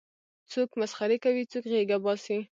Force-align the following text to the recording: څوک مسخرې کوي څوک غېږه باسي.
څوک 0.51 0.69
مسخرې 0.79 1.17
کوي 1.23 1.43
څوک 1.51 1.63
غېږه 1.71 1.97
باسي. 2.03 2.37